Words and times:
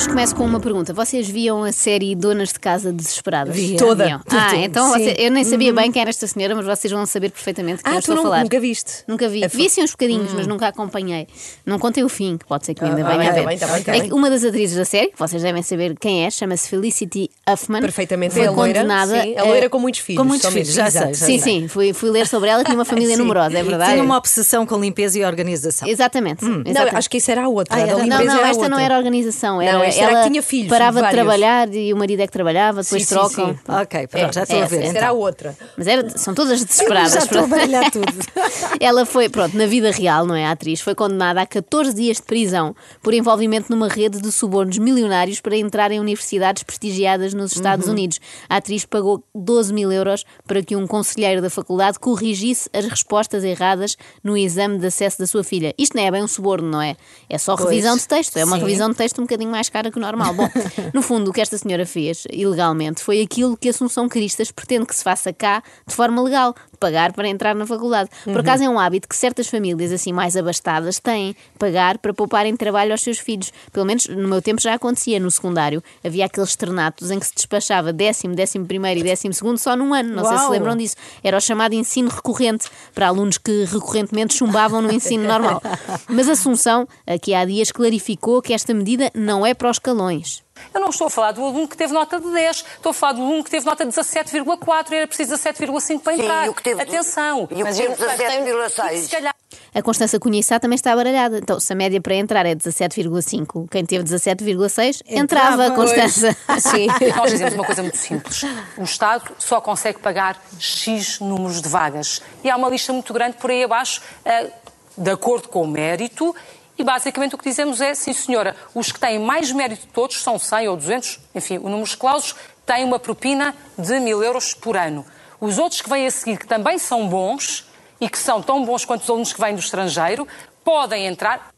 hoje 0.00 0.08
começo 0.08 0.34
com 0.34 0.44
uma 0.46 0.58
pergunta. 0.60 0.94
Vocês 0.94 1.28
viam 1.28 1.62
a 1.62 1.72
série 1.72 2.14
Donas 2.14 2.54
de 2.54 2.58
Casa 2.58 2.90
Desesperadas? 2.90 3.54
Via. 3.54 3.76
Toda. 3.76 4.06
Viam? 4.06 4.20
Ah, 4.30 4.56
então 4.56 4.94
Sim. 4.94 5.04
você- 5.04 5.16
eu 5.18 5.30
nem 5.30 5.44
sabia 5.44 5.74
bem 5.74 5.92
quem 5.92 6.00
era 6.00 6.08
esta 6.08 6.26
senhora, 6.26 6.54
mas 6.54 6.64
vocês 6.64 6.90
vão 6.90 7.04
saber 7.04 7.30
perfeitamente 7.30 7.82
quem 7.82 7.92
eu 7.92 7.96
Ah, 7.96 7.98
estou 8.00 8.14
tu 8.14 8.18
a 8.18 8.22
não- 8.22 8.30
falar. 8.30 8.42
nunca 8.44 8.58
viste? 8.58 9.04
Nunca 9.06 9.28
vi. 9.28 9.46
Fo- 9.46 9.58
Vi 9.58 9.66
assim 9.66 9.82
uns 9.82 9.90
bocadinhos, 9.90 10.32
mas 10.32 10.46
nunca 10.46 10.68
acompanhei. 10.68 11.26
Não 11.66 11.78
contei 11.78 12.02
o 12.02 12.08
fim, 12.08 12.38
que 12.38 12.46
pode 12.46 12.64
ser 12.64 12.72
que 12.74 12.82
ainda 12.82 13.02
Ah, 13.06 13.10
venha 13.10 13.28
ah, 13.28 13.32
a 13.32 13.34
tá 13.34 13.40
ver. 13.40 13.46
bem, 13.46 13.58
tá 13.58 13.66
bem, 13.66 13.82
tá 13.82 13.94
é 13.94 14.00
bem. 14.00 14.08
que 14.08 14.14
uma 14.14 14.30
das 14.30 14.42
atrizes 14.42 14.74
da 14.78 14.86
série, 14.86 15.08
que 15.08 15.18
vocês 15.18 15.42
devem 15.42 15.62
saber 15.62 15.94
quem 16.00 16.24
é, 16.24 16.30
chama-se 16.30 16.68
Felicity 16.70 17.28
Huffman. 17.46 17.82
Perfeitamente. 17.82 18.32
Foi 18.32 18.44
É 18.44 18.48
condenada. 18.48 19.20
sim, 19.22 19.36
a 19.36 19.44
loira 19.44 19.68
com 19.68 19.78
muitos 19.78 20.00
Com 20.00 20.06
filhos. 20.06 20.26
muitos 20.26 20.46
só 20.46 20.50
filhos, 20.50 20.72
já 20.72 20.86
exato. 20.86 21.06
sei, 21.08 21.14
já 21.14 21.26
Sim, 21.26 21.38
sei. 21.38 21.60
sim, 21.60 21.68
fui, 21.68 21.92
fui 21.92 22.08
ler 22.10 22.26
sobre 22.26 22.48
ela, 22.48 22.64
tinha 22.64 22.74
uma 22.76 22.86
família 23.04 23.16
Sim. 23.16 23.20
numerosa, 23.22 23.58
é 23.58 23.62
verdade? 23.62 23.92
Tinha 23.92 24.02
uma 24.02 24.16
obsessão 24.16 24.64
com 24.64 24.80
limpeza 24.80 25.18
e 25.18 25.24
organização. 25.26 25.86
Exatamente. 25.86 26.42
Não, 26.42 26.62
exatamente. 26.64 26.96
acho 26.96 27.10
que 27.10 27.18
isso 27.18 27.30
era 27.30 27.44
a 27.44 27.48
outra. 27.48 27.76
Ah, 27.76 27.80
era? 27.80 27.98
Não, 28.06 28.24
não, 28.24 28.44
esta 28.46 28.66
não 28.68 28.78
era 28.78 28.96
organização. 28.96 29.60
Era, 29.60 29.89
Ela 29.98 30.22
que 30.22 30.30
tinha 30.30 30.42
filhos, 30.42 30.68
parava 30.68 30.96
de 30.98 31.02
vários. 31.02 31.20
trabalhar 31.20 31.74
e 31.74 31.92
o 31.92 31.96
marido 31.96 32.20
é 32.20 32.26
que 32.26 32.32
trabalhava, 32.32 32.82
depois 32.82 33.02
Sim, 33.02 33.08
sim, 33.08 33.14
trocam. 33.14 33.48
sim. 33.54 33.58
Ok, 33.68 34.06
pronto, 34.08 34.34
já 34.34 34.42
estou 34.42 34.58
é, 34.58 34.62
a 34.62 34.66
ver. 34.66 34.76
essa 34.76 34.82
Essa 34.84 34.90
então. 34.90 35.02
era 35.02 35.08
a 35.08 35.12
outra. 35.12 35.56
Mas 35.76 35.86
era, 35.86 36.08
são 36.18 36.34
todas 36.34 36.62
desesperadas. 36.64 37.12
Já 37.12 37.18
estou 37.20 37.44
a 37.44 37.46
baralhar 37.46 37.90
tudo. 37.90 38.06
Ela 38.80 39.06
foi, 39.06 39.28
pronto, 39.28 39.56
na 39.56 39.66
vida 39.66 39.90
real, 39.90 40.26
não 40.26 40.34
é? 40.34 40.46
A 40.46 40.52
atriz 40.52 40.80
foi 40.80 40.94
condenada 40.94 41.40
a 41.40 41.46
14 41.46 41.94
dias 41.94 42.16
de 42.18 42.22
prisão 42.24 42.74
por 43.02 43.14
envolvimento 43.14 43.66
numa 43.70 43.88
rede 43.88 44.20
de 44.20 44.30
subornos 44.32 44.78
milionários 44.78 45.40
para 45.40 45.56
entrar 45.56 45.90
em 45.92 46.00
universidades 46.00 46.62
prestigiadas 46.62 47.32
nos 47.34 47.52
Estados 47.52 47.86
Uhum. 47.86 47.92
Unidos. 47.92 48.20
A 48.48 48.56
atriz 48.56 48.84
pagou 48.84 49.22
12 49.34 49.72
mil 49.72 49.90
euros 49.92 50.24
para 50.46 50.62
que 50.62 50.76
um 50.76 50.86
conselheiro 50.86 51.40
da 51.40 51.48
faculdade 51.48 51.98
corrigisse 51.98 52.68
as 52.72 52.84
respostas 52.84 53.44
erradas 53.44 53.96
no 54.22 54.36
exame 54.36 54.78
de 54.78 54.86
acesso 54.86 55.18
da 55.18 55.26
sua 55.26 55.42
filha. 55.44 55.72
Isto 55.78 55.96
não 55.96 56.04
é 56.04 56.10
bem 56.10 56.22
um 56.22 56.28
suborno, 56.28 56.68
não 56.68 56.82
é? 56.82 56.96
É 57.28 57.38
só 57.38 57.56
Pois, 57.56 57.70
revisão 57.70 57.96
de 57.96 58.06
texto. 58.06 58.36
É 58.36 58.44
uma 58.44 58.56
sim. 58.56 58.62
revisão 58.64 58.90
de 58.90 58.96
texto 58.96 59.18
um 59.20 59.22
bocadinho 59.24 59.50
mais 59.50 59.68
cara 59.68 59.79
que 59.88 59.98
o 59.98 60.00
normal. 60.00 60.34
Bom, 60.34 60.48
no 60.92 61.00
fundo, 61.00 61.30
o 61.30 61.32
que 61.32 61.40
esta 61.40 61.56
senhora 61.56 61.86
fez, 61.86 62.24
ilegalmente, 62.32 63.00
foi 63.00 63.22
aquilo 63.22 63.56
que 63.56 63.68
Assunção 63.68 64.08
Cristas 64.08 64.50
pretende 64.50 64.86
que 64.86 64.96
se 64.96 65.04
faça 65.04 65.32
cá 65.32 65.62
de 65.86 65.94
forma 65.94 66.20
legal, 66.20 66.56
pagar 66.80 67.12
para 67.12 67.28
entrar 67.28 67.54
na 67.54 67.66
faculdade. 67.66 68.10
Por 68.24 68.32
Uhum. 68.34 68.40
acaso 68.40 68.64
é 68.64 68.68
um 68.68 68.78
hábito 68.78 69.06
que 69.08 69.14
certas 69.14 69.46
famílias 69.46 69.92
assim 69.92 70.12
mais 70.12 70.36
abastadas 70.36 70.98
têm, 70.98 71.36
pagar 71.58 71.98
para 71.98 72.12
pouparem 72.14 72.56
trabalho 72.56 72.90
aos 72.92 73.02
seus 73.02 73.18
filhos. 73.18 73.52
Pelo 73.72 73.84
menos 73.86 74.08
no 74.08 74.26
meu 74.26 74.40
tempo 74.42 74.60
já 74.60 74.74
acontecia 74.74 75.20
no 75.20 75.30
secundário. 75.30 75.82
Havia 76.04 76.24
aqueles 76.26 76.48
externatos 76.50 77.10
em 77.10 77.18
que 77.20 77.26
se 77.26 77.34
despachava 77.34 77.92
décimo, 77.92 78.34
décimo 78.34 78.66
primeiro 78.66 79.00
e 79.00 79.02
décimo 79.02 79.34
segundo 79.34 79.58
só 79.58 79.76
num 79.76 79.92
ano. 79.94 80.14
Não 80.14 80.24
sei 80.24 80.36
se 80.38 80.42
Uau! 80.44 80.50
lembram 80.52 80.76
disso. 80.76 80.96
Era 81.22 81.36
o 81.36 81.40
chamado 81.40 81.74
ensino 81.74 82.08
recorrente, 82.08 82.66
para 82.94 83.08
alunos 83.08 83.36
que 83.38 83.64
recorrentemente 83.64 84.34
chumbavam 84.34 84.80
no 84.80 84.90
ensino 84.90 85.24
normal. 85.28 85.62
Mas 86.08 86.28
Assunção, 86.28 86.88
aqui 87.06 87.34
há 87.34 87.44
dias, 87.44 87.70
clarificou 87.70 88.40
que 88.40 88.54
esta 88.54 88.72
medida 88.72 89.10
não 89.14 89.44
é 89.44 89.52
para 89.52 89.68
os 89.70 89.78
calões. 89.78 90.42
Eu 90.74 90.80
não 90.80 90.90
estou 90.90 91.06
a 91.06 91.10
falar 91.10 91.32
do 91.32 91.44
aluno 91.44 91.66
que 91.68 91.76
teve 91.76 91.92
nota 91.92 92.20
de 92.20 92.30
10, 92.32 92.56
estou 92.76 92.90
a 92.90 92.94
falar 92.94 93.12
do 93.14 93.22
aluno 93.22 93.42
que 93.44 93.50
teve 93.50 93.64
nota 93.66 93.84
de 93.84 93.92
17,4 93.92 94.92
e 94.92 94.94
era 94.96 95.06
preciso 95.06 95.34
17,5 95.34 96.00
para 96.00 96.14
Sim, 96.16 96.22
entrar. 96.22 96.46
e 96.46 96.48
o 96.48 96.54
que 96.54 96.62
teve- 96.62 96.82
Atenção. 96.82 97.40
e 97.50 97.62
o 97.62 97.66
que 97.66 97.72
teve 97.72 97.82
eu- 97.84 97.96
17,6. 97.96 99.00
Se 99.04 99.08
calhar 99.10 99.34
A 99.74 99.82
Constança 99.82 100.18
Cunha 100.18 100.40
também 100.60 100.74
está 100.74 100.94
baralhada. 100.96 101.38
Então, 101.38 101.58
se 101.60 101.72
a 101.72 101.76
média 101.76 102.00
para 102.00 102.14
entrar 102.14 102.44
é 102.46 102.54
17,5, 102.54 103.68
quem 103.70 103.84
teve 103.86 104.02
17,6 104.04 105.02
entrava, 105.06 105.64
Entrava, 105.66 105.74
Constança. 105.74 106.36
Sim. 106.58 106.86
Nós 107.16 107.30
dizemos 107.30 107.54
uma 107.54 107.64
coisa 107.64 107.82
muito 107.82 107.96
simples. 107.96 108.42
O 108.76 108.82
Estado 108.82 109.30
só 109.38 109.60
consegue 109.60 109.98
pagar 110.00 110.40
X 110.58 111.20
números 111.20 111.60
de 111.62 111.68
vagas. 111.68 112.20
E 112.42 112.50
há 112.50 112.56
uma 112.56 112.68
lista 112.68 112.92
muito 112.92 113.12
grande 113.12 113.36
por 113.36 113.50
aí 113.50 113.62
abaixo, 113.64 114.00
eh, 114.24 114.50
de 114.96 115.10
acordo 115.10 115.48
com 115.48 115.62
o 115.62 115.66
mérito. 115.68 116.34
E 116.80 116.82
basicamente 116.82 117.34
o 117.34 117.38
que 117.38 117.44
dizemos 117.44 117.78
é, 117.82 117.94
sim 117.94 118.14
senhora, 118.14 118.56
os 118.74 118.90
que 118.90 118.98
têm 118.98 119.18
mais 119.18 119.52
mérito 119.52 119.82
de 119.82 119.92
todos, 119.92 120.22
são 120.22 120.38
100 120.38 120.68
ou 120.68 120.76
200, 120.78 121.20
enfim, 121.34 121.58
o 121.58 121.68
número 121.68 121.98
clausos, 121.98 122.34
têm 122.64 122.86
uma 122.86 122.98
propina 122.98 123.54
de 123.76 124.00
mil 124.00 124.22
euros 124.24 124.54
por 124.54 124.78
ano. 124.78 125.04
Os 125.38 125.58
outros 125.58 125.82
que 125.82 125.90
vêm 125.90 126.06
a 126.06 126.10
seguir, 126.10 126.38
que 126.38 126.46
também 126.46 126.78
são 126.78 127.06
bons, 127.06 127.66
e 128.00 128.08
que 128.08 128.16
são 128.16 128.40
tão 128.40 128.64
bons 128.64 128.86
quanto 128.86 129.02
os 129.02 129.10
alunos 129.10 129.30
que 129.30 129.38
vêm 129.38 129.52
do 129.52 129.60
estrangeiro, 129.60 130.26
podem 130.64 131.06
entrar. 131.06 131.50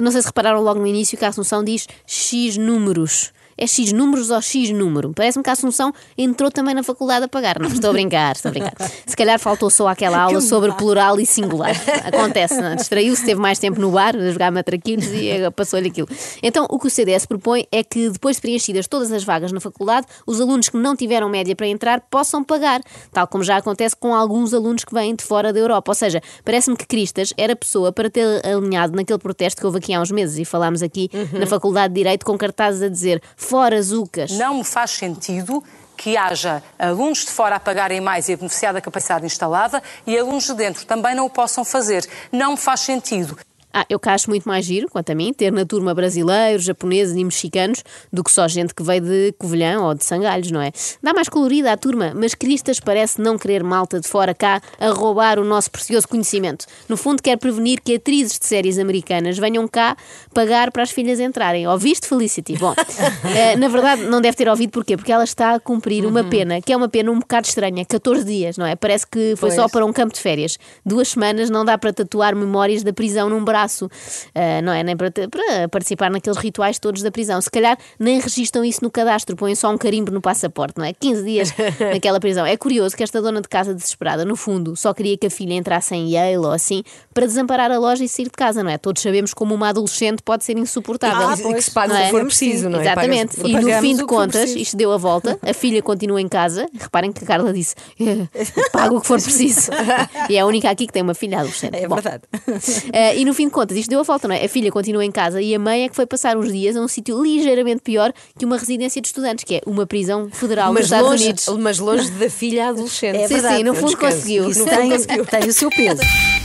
Não 0.00 0.12
sei 0.12 0.20
se 0.22 0.28
repararam 0.28 0.60
logo 0.60 0.78
no 0.78 0.86
início 0.86 1.18
que 1.18 1.24
a 1.24 1.28
Assunção 1.30 1.64
diz 1.64 1.88
X 2.06 2.56
números. 2.56 3.32
É 3.56 3.66
X 3.66 3.92
números 3.92 4.30
ou 4.30 4.40
X 4.40 4.70
número? 4.70 5.12
Parece-me 5.14 5.42
que 5.42 5.50
a 5.50 5.52
Assunção 5.52 5.92
entrou 6.18 6.50
também 6.50 6.74
na 6.74 6.82
faculdade 6.82 7.24
a 7.24 7.28
pagar. 7.28 7.58
Não, 7.60 7.68
estou 7.68 7.90
a 7.90 7.92
brincar, 7.92 8.34
estou 8.34 8.48
a 8.48 8.52
brincar. 8.52 8.74
Se 9.06 9.16
calhar 9.16 9.38
faltou 9.38 9.70
só 9.70 9.88
aquela 9.88 10.18
aula 10.18 10.40
sobre 10.40 10.72
plural 10.72 11.20
e 11.20 11.26
singular. 11.26 11.74
Acontece, 12.04 12.60
não? 12.60 12.68
é? 12.68 12.76
distraiu-se, 12.76 13.24
teve 13.24 13.40
mais 13.40 13.58
tempo 13.58 13.80
no 13.80 13.90
bar 13.90 14.16
a 14.16 14.30
jogar 14.30 14.50
matraquinhos 14.50 15.06
e 15.06 15.50
passou-lhe 15.54 15.88
aquilo. 15.88 16.08
Então, 16.42 16.66
o 16.68 16.78
que 16.78 16.86
o 16.86 16.90
CDS 16.90 17.26
propõe 17.26 17.66
é 17.70 17.82
que, 17.82 18.10
depois 18.10 18.36
de 18.36 18.42
preenchidas 18.42 18.86
todas 18.86 19.12
as 19.12 19.24
vagas 19.24 19.52
na 19.52 19.60
faculdade, 19.60 20.06
os 20.26 20.40
alunos 20.40 20.68
que 20.68 20.76
não 20.76 20.96
tiveram 20.96 21.28
média 21.28 21.54
para 21.54 21.66
entrar 21.66 22.00
possam 22.00 22.42
pagar, 22.42 22.80
tal 23.12 23.26
como 23.26 23.44
já 23.44 23.56
acontece 23.56 23.96
com 23.96 24.14
alguns 24.14 24.52
alunos 24.52 24.84
que 24.84 24.94
vêm 24.94 25.14
de 25.14 25.24
fora 25.24 25.52
da 25.52 25.58
Europa. 25.58 25.90
Ou 25.90 25.94
seja, 25.94 26.20
parece-me 26.44 26.76
que 26.76 26.86
Cristas 26.86 27.32
era 27.36 27.54
pessoa 27.54 27.92
para 27.92 28.10
ter 28.10 28.44
alinhado 28.44 28.96
naquele 28.96 29.18
protesto 29.18 29.60
que 29.60 29.66
houve 29.66 29.78
aqui 29.78 29.92
há 29.92 30.00
uns 30.00 30.10
meses 30.10 30.38
e 30.38 30.44
falámos 30.44 30.82
aqui 30.82 31.10
na 31.32 31.46
Faculdade 31.46 31.94
de 31.94 32.00
Direito 32.00 32.24
com 32.24 32.36
cartazes 32.36 32.82
a 32.82 32.88
dizer 32.88 33.22
fora 33.44 33.80
Zucas. 33.82 34.32
Não 34.32 34.54
me 34.58 34.64
faz 34.64 34.92
sentido 34.92 35.62
que 35.96 36.16
haja 36.16 36.62
alunos 36.78 37.24
de 37.24 37.30
fora 37.30 37.56
a 37.56 37.60
pagarem 37.60 38.00
mais 38.00 38.28
e 38.28 38.32
a 38.32 38.36
beneficiar 38.36 38.72
da 38.72 38.80
capacidade 38.80 39.24
instalada 39.24 39.82
e 40.06 40.18
alunos 40.18 40.46
de 40.46 40.54
dentro 40.54 40.84
também 40.86 41.14
não 41.14 41.26
o 41.26 41.30
possam 41.30 41.64
fazer. 41.64 42.08
Não 42.32 42.52
me 42.52 42.56
faz 42.56 42.80
sentido. 42.80 43.38
Ah, 43.76 43.84
eu 43.90 43.98
cá 43.98 44.14
acho 44.14 44.30
muito 44.30 44.46
mais 44.46 44.64
giro, 44.64 44.88
quanto 44.88 45.10
a 45.10 45.16
mim, 45.16 45.32
ter 45.32 45.50
na 45.50 45.64
turma 45.66 45.92
brasileiros, 45.92 46.64
japoneses 46.64 47.16
e 47.16 47.24
mexicanos 47.24 47.82
do 48.12 48.22
que 48.22 48.30
só 48.30 48.46
gente 48.46 48.72
que 48.72 48.84
veio 48.84 49.00
de 49.00 49.34
Covilhã 49.36 49.80
ou 49.80 49.94
de 49.94 50.04
Sangalhos, 50.04 50.52
não 50.52 50.60
é? 50.60 50.70
Dá 51.02 51.12
mais 51.12 51.28
colorida 51.28 51.72
à 51.72 51.76
turma, 51.76 52.12
mas 52.14 52.36
Cristas 52.36 52.78
parece 52.78 53.20
não 53.20 53.36
querer 53.36 53.64
malta 53.64 53.98
de 53.98 54.06
fora 54.06 54.32
cá 54.32 54.62
a 54.78 54.90
roubar 54.90 55.40
o 55.40 55.44
nosso 55.44 55.72
precioso 55.72 56.06
conhecimento. 56.06 56.66
No 56.88 56.96
fundo, 56.96 57.20
quer 57.20 57.36
prevenir 57.36 57.80
que 57.82 57.96
atrizes 57.96 58.38
de 58.38 58.46
séries 58.46 58.78
americanas 58.78 59.36
venham 59.36 59.66
cá 59.66 59.96
pagar 60.32 60.70
para 60.70 60.84
as 60.84 60.92
filhas 60.92 61.18
entrarem. 61.18 61.66
Ouviste, 61.66 62.06
Felicity? 62.06 62.56
Bom, 62.56 62.74
eh, 63.34 63.56
na 63.56 63.66
verdade, 63.66 64.02
não 64.02 64.20
deve 64.20 64.36
ter 64.36 64.48
ouvido 64.48 64.70
porquê? 64.70 64.96
Porque 64.96 65.10
ela 65.10 65.24
está 65.24 65.52
a 65.56 65.58
cumprir 65.58 66.06
uma 66.06 66.22
pena, 66.22 66.62
que 66.62 66.72
é 66.72 66.76
uma 66.76 66.88
pena 66.88 67.10
um 67.10 67.18
bocado 67.18 67.48
estranha, 67.48 67.84
14 67.84 68.24
dias, 68.24 68.56
não 68.56 68.66
é? 68.66 68.76
Parece 68.76 69.04
que 69.04 69.34
foi 69.36 69.50
só 69.50 69.62
Pois. 69.62 69.72
para 69.72 69.84
um 69.84 69.92
campo 69.92 70.14
de 70.14 70.20
férias. 70.20 70.58
Duas 70.86 71.08
semanas 71.08 71.50
não 71.50 71.64
dá 71.64 71.76
para 71.76 71.92
tatuar 71.92 72.36
memórias 72.36 72.84
da 72.84 72.92
prisão 72.92 73.28
num 73.28 73.42
braço, 73.44 73.63
ah, 74.34 74.62
não 74.62 74.72
é? 74.72 74.82
Nem 74.82 74.96
para, 74.96 75.10
para 75.10 75.68
participar 75.70 76.10
naqueles 76.10 76.38
rituais 76.38 76.78
todos 76.78 77.02
da 77.02 77.10
prisão. 77.10 77.40
Se 77.40 77.50
calhar 77.50 77.78
nem 77.98 78.20
registram 78.20 78.64
isso 78.64 78.80
no 78.82 78.90
cadastro, 78.90 79.36
põem 79.36 79.54
só 79.54 79.70
um 79.70 79.78
carimbo 79.78 80.10
no 80.10 80.20
passaporte, 80.20 80.74
não 80.78 80.84
é? 80.84 80.92
15 80.92 81.24
dias 81.24 81.54
naquela 81.92 82.20
prisão. 82.20 82.44
É 82.46 82.56
curioso 82.56 82.96
que 82.96 83.02
esta 83.02 83.20
dona 83.20 83.40
de 83.40 83.48
casa 83.48 83.74
desesperada, 83.74 84.24
no 84.24 84.36
fundo, 84.36 84.76
só 84.76 84.92
queria 84.92 85.16
que 85.16 85.26
a 85.26 85.30
filha 85.30 85.54
entrasse 85.54 85.94
em 85.94 86.10
Yale 86.10 86.38
ou 86.38 86.50
assim 86.52 86.82
para 87.12 87.26
desamparar 87.26 87.70
a 87.70 87.78
loja 87.78 88.04
e 88.04 88.08
sair 88.08 88.24
de 88.24 88.30
casa, 88.30 88.62
não 88.62 88.70
é? 88.70 88.78
Todos 88.78 89.02
sabemos 89.02 89.32
como 89.34 89.54
uma 89.54 89.68
adolescente 89.68 90.22
pode 90.22 90.44
ser 90.44 90.56
insuportável. 90.56 91.28
Ah, 91.28 91.50
e 91.50 91.54
que 91.54 91.62
se 91.62 91.70
paga 91.70 91.92
Não 91.92 92.00
o 92.00 92.02
é? 92.02 92.04
que 92.06 92.10
for 92.10 92.24
preciso, 92.24 92.68
não 92.68 92.78
é? 92.78 92.82
Exatamente. 92.82 93.36
E 93.44 93.52
no 93.52 93.72
fim 93.80 93.96
de 93.96 94.04
contas, 94.04 94.50
isto 94.50 94.76
deu 94.76 94.92
a 94.92 94.96
volta, 94.96 95.38
a 95.42 95.52
filha 95.54 95.82
continua 95.82 96.20
em 96.20 96.28
casa. 96.28 96.66
Reparem 96.78 97.12
que 97.12 97.22
a 97.24 97.26
Carla 97.26 97.52
disse: 97.52 97.74
"Eh, 98.00 98.26
pago 98.72 98.96
o 98.96 99.00
que 99.00 99.06
for 99.06 99.20
preciso. 99.20 99.70
e 100.28 100.36
é 100.36 100.40
a 100.40 100.46
única 100.46 100.70
aqui 100.70 100.86
que 100.86 100.92
tem 100.92 101.02
uma 101.02 101.14
filha 101.14 101.38
adolescente. 101.38 101.76
É 101.76 101.86
Bom, 101.88 101.94
verdade. 101.96 102.22
eh, 102.92 103.16
e 103.16 103.24
no 103.24 103.34
fim 103.34 103.46
de 103.46 103.52
contas, 103.54 103.76
isto 103.76 103.88
deu 103.88 104.00
a 104.00 104.02
volta, 104.02 104.28
não 104.28 104.34
é? 104.34 104.44
A 104.44 104.48
filha 104.48 104.70
continua 104.70 105.04
em 105.04 105.10
casa 105.10 105.40
e 105.40 105.54
a 105.54 105.58
mãe 105.58 105.84
é 105.84 105.88
que 105.88 105.96
foi 105.96 106.04
passar 106.06 106.36
uns 106.36 106.52
dias 106.52 106.76
a 106.76 106.80
um 106.80 106.88
sítio 106.88 107.22
ligeiramente 107.22 107.80
pior 107.82 108.12
que 108.38 108.44
uma 108.44 108.58
residência 108.58 109.00
de 109.00 109.08
estudantes, 109.08 109.44
que 109.44 109.56
é 109.56 109.60
uma 109.66 109.86
prisão 109.86 110.28
federal 110.30 110.66
nos 110.72 110.74
Mas 110.74 110.84
Estados 110.86 111.08
longe, 111.10 111.24
Unidos. 111.24 111.48
mas 111.60 111.78
longe 111.78 112.10
da 112.10 112.28
filha 112.28 112.68
adolescente. 112.68 113.16
É 113.16 113.28
verdade, 113.28 113.62
no 113.62 113.68
É 113.70 113.72
um 113.72 113.74
fundo 113.76 113.96
conseguiu. 113.96 114.48
Isso 114.50 114.60
No 114.60 114.66
tem, 114.66 114.90
conseguiu. 114.90 115.24
tem 115.26 115.48
o 115.48 115.52
seu 115.52 115.70
peso. 115.70 116.02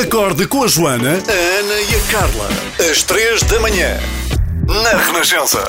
Acorde 0.00 0.46
com 0.46 0.62
a 0.62 0.68
Joana, 0.68 1.12
a 1.12 1.58
Ana 1.58 1.80
e 1.80 1.94
a 1.96 2.12
Carla. 2.12 2.48
Às 2.90 3.02
três 3.02 3.42
da 3.44 3.58
manhã. 3.60 3.96
Na 4.68 4.90
Renascença. 5.02 5.64